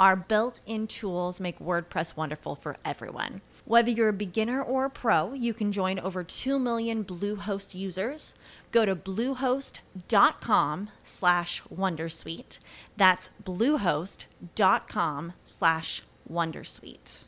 Our 0.00 0.16
built 0.16 0.60
in 0.66 0.88
tools 0.88 1.38
make 1.38 1.60
WordPress 1.60 2.16
wonderful 2.16 2.56
for 2.56 2.76
everyone. 2.84 3.42
Whether 3.64 3.92
you're 3.92 4.08
a 4.08 4.12
beginner 4.12 4.60
or 4.60 4.86
a 4.86 4.90
pro, 4.90 5.34
you 5.34 5.54
can 5.54 5.70
join 5.70 6.00
over 6.00 6.24
2 6.24 6.58
million 6.58 7.04
Bluehost 7.04 7.74
users. 7.74 8.34
Go 8.72 8.84
to 8.84 8.96
bluehost.com 8.96 10.90
slash 11.04 11.62
wondersuite. 11.72 12.58
That's 12.96 13.30
bluehost.com 13.44 15.32
slash 15.44 16.02
wondersuite. 16.30 17.24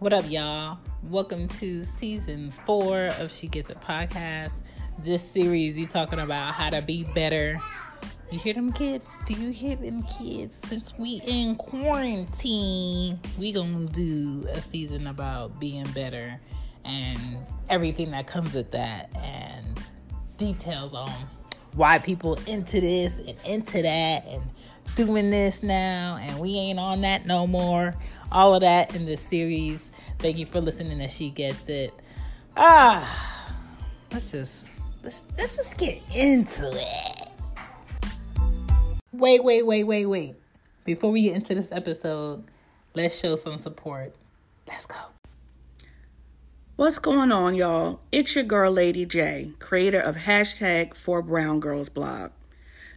What 0.00 0.12
up, 0.12 0.30
y'all? 0.30 0.78
Welcome 1.04 1.48
to 1.48 1.84
season 1.84 2.52
four 2.66 3.06
of 3.18 3.32
She 3.32 3.48
Gets 3.48 3.70
It 3.70 3.80
podcast. 3.80 4.60
This 4.98 5.26
series, 5.26 5.78
you 5.78 5.86
talking 5.86 6.18
about 6.18 6.52
how 6.52 6.68
to 6.68 6.82
be 6.82 7.04
better 7.14 7.58
you 8.34 8.40
hear 8.40 8.54
them 8.54 8.72
kids? 8.72 9.16
Do 9.26 9.34
you 9.34 9.50
hear 9.50 9.76
them 9.76 10.02
kids? 10.02 10.58
Since 10.68 10.98
we 10.98 11.22
in 11.26 11.56
quarantine, 11.56 13.18
we 13.38 13.52
gonna 13.52 13.86
do 13.86 14.46
a 14.52 14.60
season 14.60 15.06
about 15.06 15.58
being 15.60 15.86
better 15.92 16.40
and 16.84 17.18
everything 17.70 18.10
that 18.10 18.26
comes 18.26 18.54
with 18.54 18.70
that 18.72 19.08
and 19.16 19.80
details 20.36 20.92
on 20.92 21.10
why 21.74 21.98
people 21.98 22.38
into 22.46 22.80
this 22.80 23.18
and 23.18 23.36
into 23.46 23.82
that 23.82 24.26
and 24.26 24.42
doing 24.96 25.30
this 25.30 25.62
now 25.62 26.18
and 26.20 26.38
we 26.38 26.56
ain't 26.56 26.78
on 26.78 27.00
that 27.02 27.26
no 27.26 27.46
more. 27.46 27.94
All 28.32 28.54
of 28.54 28.60
that 28.62 28.94
in 28.94 29.06
this 29.06 29.20
series. 29.20 29.90
Thank 30.18 30.38
you 30.38 30.46
for 30.46 30.60
listening 30.60 30.98
to 30.98 31.08
She 31.08 31.30
Gets 31.30 31.68
It. 31.68 31.94
Ah 32.56 33.34
let's 34.14 34.30
just 34.30 34.64
let's 35.02 35.26
let's 35.36 35.56
just 35.56 35.76
get 35.76 36.00
into 36.14 36.70
it. 36.72 37.23
Wait, 39.16 39.44
wait, 39.44 39.64
wait, 39.64 39.84
wait, 39.84 40.06
wait. 40.06 40.34
Before 40.84 41.12
we 41.12 41.22
get 41.22 41.36
into 41.36 41.54
this 41.54 41.70
episode, 41.70 42.42
let's 42.94 43.16
show 43.16 43.36
some 43.36 43.58
support. 43.58 44.12
Let's 44.66 44.86
go. 44.86 44.96
What's 46.74 46.98
going 46.98 47.30
on, 47.30 47.54
y'all? 47.54 48.00
It's 48.10 48.34
your 48.34 48.42
girl, 48.42 48.72
Lady 48.72 49.06
J, 49.06 49.52
creator 49.60 50.00
of 50.00 50.16
hashtag 50.16 50.96
For 50.96 51.22
Brown 51.22 51.60
Girls 51.60 51.88
blog. 51.88 52.32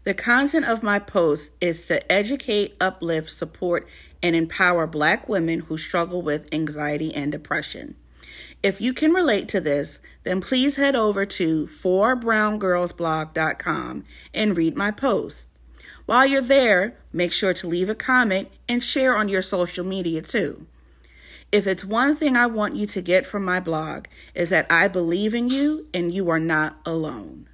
The 0.05 0.15
content 0.15 0.65
of 0.65 0.81
my 0.81 0.97
post 0.97 1.51
is 1.61 1.85
to 1.85 2.11
educate, 2.11 2.75
uplift, 2.81 3.29
support, 3.29 3.87
and 4.23 4.35
empower 4.35 4.87
Black 4.87 5.29
women 5.29 5.59
who 5.59 5.77
struggle 5.77 6.23
with 6.23 6.51
anxiety 6.51 7.13
and 7.13 7.31
depression. 7.31 7.95
If 8.63 8.81
you 8.81 8.91
can 8.91 9.13
relate 9.13 9.47
to 9.49 9.61
this, 9.61 9.99
then 10.23 10.41
please 10.41 10.77
head 10.77 10.95
over 10.95 11.27
to 11.27 11.67
forbrowngirlsblog.com 11.67 14.03
and 14.33 14.57
read 14.57 14.75
my 14.75 14.89
post. 14.89 15.51
While 16.05 16.25
you're 16.25 16.41
there, 16.41 16.97
make 17.11 17.31
sure 17.31 17.53
to 17.53 17.67
leave 17.67 17.89
a 17.89 17.95
comment 17.95 18.49
and 18.67 18.83
share 18.83 19.15
on 19.15 19.29
your 19.29 19.41
social 19.41 19.85
media 19.85 20.21
too. 20.21 20.67
If 21.51 21.65
it's 21.65 21.85
one 21.85 22.15
thing 22.15 22.35
I 22.35 22.47
want 22.47 22.75
you 22.75 22.85
to 22.87 23.01
get 23.01 23.25
from 23.25 23.45
my 23.45 23.59
blog, 23.59 24.05
is 24.35 24.49
that 24.49 24.67
I 24.69 24.87
believe 24.87 25.33
in 25.33 25.49
you 25.49 25.87
and 25.93 26.13
you 26.13 26.29
are 26.29 26.39
not 26.39 26.77
alone. 26.85 27.47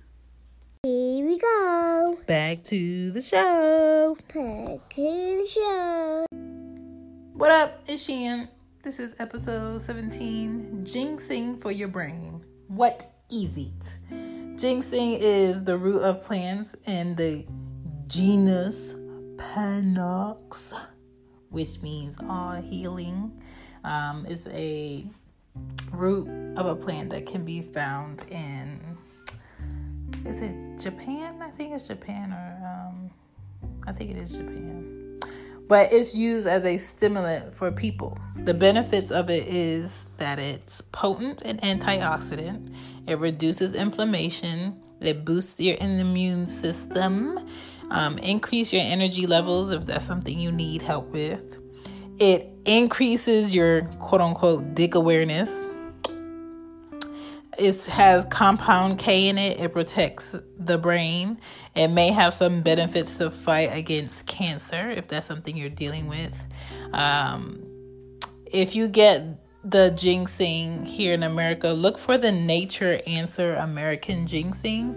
Here 0.84 1.26
we 1.26 1.38
go. 1.38 2.18
Back 2.26 2.64
to 2.66 3.12
the 3.12 3.22
show. 3.22 4.18
Back 4.18 4.90
to 4.96 5.02
the 5.02 5.48
show. 5.48 6.26
What 7.34 7.52
up? 7.52 7.84
It's 7.88 8.04
Shan. 8.04 8.50
This 8.84 9.00
is 9.00 9.16
episode 9.20 9.82
17 9.82 10.86
Ginseng 10.86 11.58
for 11.58 11.72
Your 11.72 11.88
Brain. 11.88 12.44
What 12.68 13.06
is 13.32 13.58
it? 13.58 14.00
Ginseng 14.58 15.18
is 15.22 15.64
the 15.64 15.78
root 15.78 16.02
of 16.02 16.24
plants 16.24 16.76
and 16.86 17.16
the 17.16 17.46
genus 18.14 18.96
Panax, 19.38 20.80
which 21.50 21.82
means 21.82 22.16
all 22.30 22.62
healing. 22.62 23.42
Um, 23.84 24.26
is 24.28 24.48
a 24.52 25.04
root 25.92 26.30
of 26.58 26.66
a 26.68 26.76
plant 26.76 27.10
that 27.10 27.26
can 27.26 27.44
be 27.44 27.62
found 27.62 28.24
in 28.30 28.80
is 30.26 30.42
it 30.42 30.56
Japan? 30.80 31.42
I 31.42 31.50
think 31.50 31.74
it's 31.74 31.88
Japan 31.88 32.32
or 32.32 32.66
um, 32.66 33.12
I 33.86 33.92
think 33.92 34.12
it 34.12 34.18
is 34.18 34.32
Japan. 34.32 35.20
But 35.68 35.92
it's 35.92 36.16
used 36.16 36.48
as 36.48 36.66
a 36.66 36.78
stimulant 36.78 37.56
for 37.56 37.72
people. 37.72 38.18
The 38.36 38.54
benefits 38.54 39.12
of 39.12 39.30
it 39.30 39.48
is 39.48 40.06
that 40.18 40.40
it's 40.40 40.82
potent 40.82 41.42
and 41.44 41.60
antioxidant. 41.62 42.74
It 43.08 43.18
reduces 43.18 43.74
inflammation. 43.74 44.82
It 45.02 45.26
boosts 45.26 45.60
your 45.60 45.78
immune 45.80 46.48
system 46.48 47.40
um, 47.94 48.18
increase 48.18 48.74
your 48.74 48.82
energy 48.82 49.28
levels 49.28 49.70
if 49.70 49.86
that's 49.86 50.06
something 50.06 50.38
you 50.38 50.52
need 50.52 50.82
help 50.82 51.08
with. 51.10 51.60
It 52.20 52.50
increases 52.66 53.54
your 53.54 53.84
quote 54.00 54.20
unquote 54.20 54.74
dick 54.74 54.96
awareness. 54.96 55.64
It 57.58 57.86
has 57.86 58.26
compound 58.26 58.98
K 58.98 59.30
in 59.30 59.38
it. 59.38 59.60
It 59.60 59.74
protects 59.74 60.36
the 60.58 60.80
brain. 60.80 61.40
It 61.76 61.90
may 61.90 62.10
have 62.10 62.34
some 62.34 62.62
benefits 62.62 63.20
to 63.20 63.30
fight 63.30 63.70
against 63.72 64.26
cancer 64.26 64.90
if 64.90 65.08
that's 65.08 65.28
something 65.28 65.56
you're 65.56 65.70
dealing 65.70 66.08
with. 66.08 66.36
Um, 66.94 67.64
if 68.48 68.76
you 68.76 68.88
get 68.88 69.24
the 69.64 69.92
ginseng 69.92 70.86
here 70.86 71.14
in 71.14 71.22
America, 71.22 71.70
look 71.70 72.00
for 72.00 72.18
the 72.18 72.32
Nature 72.32 73.00
Answer 73.06 73.54
American 73.54 74.26
Ginseng. 74.26 74.96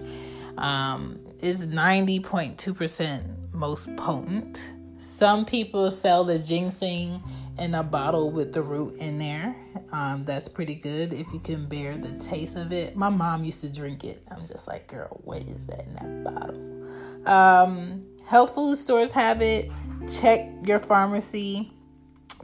Um, 0.57 1.19
is 1.41 1.67
90.2% 1.67 3.53
most 3.53 3.95
potent. 3.95 4.73
Some 4.97 5.45
people 5.45 5.91
sell 5.91 6.23
the 6.23 6.39
ginseng 6.39 7.21
in 7.57 7.75
a 7.75 7.83
bottle 7.83 8.31
with 8.31 8.53
the 8.53 8.61
root 8.61 8.95
in 8.99 9.17
there. 9.17 9.55
Um, 9.91 10.23
that's 10.25 10.47
pretty 10.47 10.75
good 10.75 11.13
if 11.13 11.31
you 11.31 11.39
can 11.39 11.65
bear 11.65 11.97
the 11.97 12.11
taste 12.19 12.55
of 12.55 12.71
it. 12.71 12.95
My 12.95 13.09
mom 13.09 13.43
used 13.43 13.61
to 13.61 13.69
drink 13.69 14.03
it. 14.03 14.23
I'm 14.31 14.45
just 14.45 14.67
like, 14.67 14.87
girl, 14.87 15.19
what 15.23 15.41
is 15.43 15.65
that 15.67 15.85
in 15.85 15.93
that 15.95 16.23
bottle? 16.23 17.27
Um, 17.27 18.05
health 18.25 18.53
food 18.55 18.75
stores 18.77 19.11
have 19.11 19.41
it. 19.41 19.71
Check 20.19 20.49
your 20.63 20.79
pharmacy. 20.79 21.71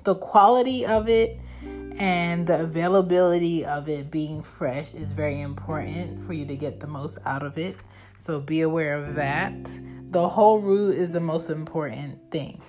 The 0.03 0.15
quality 0.15 0.85
of 0.85 1.07
it 1.07 1.39
and 1.99 2.47
the 2.47 2.61
availability 2.61 3.65
of 3.65 3.87
it 3.87 4.09
being 4.09 4.41
fresh 4.41 4.93
is 4.93 5.11
very 5.11 5.41
important 5.41 6.21
for 6.21 6.33
you 6.33 6.45
to 6.45 6.55
get 6.55 6.79
the 6.79 6.87
most 6.87 7.19
out 7.25 7.43
of 7.43 7.57
it. 7.57 7.75
So 8.15 8.39
be 8.39 8.61
aware 8.61 8.95
of 8.95 9.15
that. 9.15 9.79
The 10.11 10.27
whole 10.27 10.59
root 10.59 10.95
is 10.95 11.11
the 11.11 11.19
most 11.19 11.49
important 11.49 12.31
thing. 12.31 12.61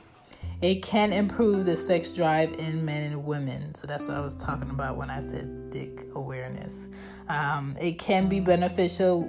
It 0.60 0.82
can 0.82 1.12
improve 1.12 1.66
the 1.66 1.76
sex 1.76 2.12
drive 2.12 2.52
in 2.54 2.84
men 2.84 3.12
and 3.12 3.24
women. 3.24 3.74
So 3.74 3.86
that's 3.86 4.08
what 4.08 4.16
I 4.16 4.20
was 4.20 4.34
talking 4.34 4.70
about 4.70 4.96
when 4.96 5.10
I 5.10 5.20
said 5.20 5.70
dick 5.70 6.06
awareness. 6.14 6.88
Um, 7.28 7.76
it 7.80 7.98
can 7.98 8.28
be 8.28 8.40
beneficial 8.40 9.28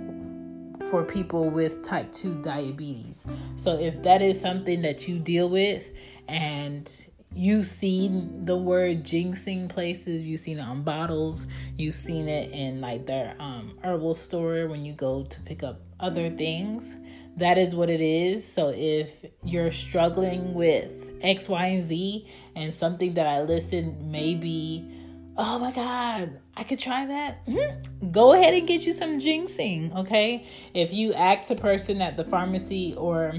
for 0.90 1.04
people 1.04 1.50
with 1.50 1.84
type 1.84 2.12
2 2.12 2.42
diabetes. 2.42 3.25
So 3.56 3.78
if 3.80 4.04
that 4.04 4.22
is 4.22 4.40
something 4.40 4.81
that 4.84 5.08
you 5.08 5.19
deal 5.19 5.50
with 5.50 5.92
and 6.28 6.90
You've 7.38 7.66
seen 7.66 8.46
the 8.46 8.56
word 8.56 9.04
ginseng 9.04 9.68
places. 9.68 10.22
You've 10.22 10.40
seen 10.40 10.58
it 10.58 10.62
on 10.62 10.84
bottles. 10.84 11.48
You've 11.78 11.94
seen 11.94 12.30
it 12.30 12.52
in 12.52 12.80
like 12.80 13.06
their 13.06 13.36
um, 13.40 13.78
herbal 13.84 14.16
store 14.16 14.68
when 14.68 14.86
you 14.86 14.94
go 14.94 15.26
to 15.26 15.42
pick 15.42 15.62
up 15.62 15.82
other 16.00 16.30
things. 16.30 16.96
That 17.36 17.58
is 17.58 17.76
what 17.76 17.90
it 17.90 18.00
is. 18.00 18.50
So 18.50 18.70
if 18.70 19.26
you're 19.44 19.72
struggling 19.72 20.54
with 20.54 21.14
X, 21.22 21.50
Y, 21.50 21.66
and 21.66 21.84
Z, 21.84 22.26
and 22.56 22.74
something 22.74 23.16
that 23.16 23.28
I 23.28 23.42
listed 23.42 24.02
maybe, 24.02 24.90
oh 25.36 25.60
my 25.60 25.74
God, 25.74 26.40
I 26.56 26.64
could 26.64 26.80
try 26.80 27.06
that. 27.06 27.46
Mm-hmm. 27.48 28.12
Go 28.12 28.31
ahead 28.31 28.54
and 28.54 28.66
get 28.66 28.86
you 28.86 28.94
some 28.94 29.20
ginseng. 29.20 29.92
Okay. 29.94 30.48
If 30.74 30.94
you 30.94 31.14
ask 31.14 31.52
a 31.52 31.56
person 31.56 32.02
at 32.02 32.16
the 32.16 32.24
pharmacy 32.24 32.94
or 32.96 33.34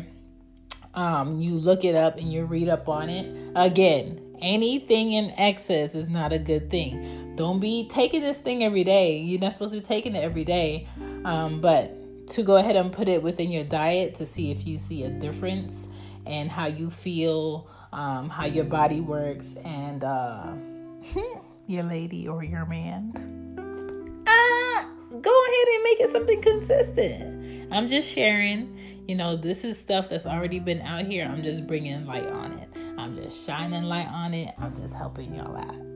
um, 0.96 1.40
you 1.40 1.54
look 1.54 1.84
it 1.84 1.94
up 1.94 2.16
and 2.16 2.32
you 2.32 2.44
read 2.44 2.68
up 2.68 2.88
on 2.88 3.08
it. 3.08 3.52
Again, 3.54 4.26
Anything 4.40 5.12
in 5.12 5.32
excess 5.38 5.94
is 5.94 6.08
not 6.08 6.32
a 6.32 6.38
good 6.38 6.70
thing. 6.70 7.34
Don't 7.36 7.60
be 7.60 7.88
taking 7.88 8.20
this 8.20 8.38
thing 8.38 8.62
every 8.62 8.84
day. 8.84 9.18
You're 9.18 9.40
not 9.40 9.52
supposed 9.52 9.72
to 9.72 9.80
be 9.80 9.84
taking 9.86 10.14
it 10.14 10.22
every 10.22 10.44
day. 10.44 10.88
Um, 11.24 11.60
but 11.60 12.28
to 12.28 12.42
go 12.42 12.56
ahead 12.56 12.76
and 12.76 12.92
put 12.92 13.08
it 13.08 13.22
within 13.22 13.50
your 13.50 13.64
diet 13.64 14.14
to 14.16 14.26
see 14.26 14.50
if 14.50 14.66
you 14.66 14.78
see 14.78 15.04
a 15.04 15.10
difference 15.10 15.88
and 16.26 16.50
how 16.50 16.66
you 16.66 16.90
feel, 16.90 17.70
um, 17.92 18.28
how 18.28 18.46
your 18.46 18.64
body 18.64 19.00
works, 19.00 19.56
and 19.64 20.02
uh, 20.04 20.52
your 21.66 21.84
lady 21.84 22.28
or 22.28 22.42
your 22.42 22.66
man. 22.66 23.45
Ahead 25.56 25.68
and 25.74 25.84
make 25.84 26.00
it 26.00 26.12
something 26.12 26.42
consistent. 26.42 27.72
I'm 27.72 27.88
just 27.88 28.12
sharing. 28.12 28.78
You 29.08 29.14
know, 29.14 29.36
this 29.36 29.64
is 29.64 29.78
stuff 29.78 30.08
that's 30.10 30.26
already 30.26 30.58
been 30.58 30.82
out 30.82 31.06
here. 31.06 31.24
I'm 31.24 31.42
just 31.42 31.66
bringing 31.66 32.04
light 32.06 32.26
on 32.26 32.52
it. 32.52 32.68
I'm 32.98 33.16
just 33.16 33.46
shining 33.46 33.84
light 33.84 34.08
on 34.08 34.34
it. 34.34 34.52
I'm 34.58 34.74
just 34.76 34.94
helping 34.94 35.34
y'all 35.34 35.56
out. 35.56 35.95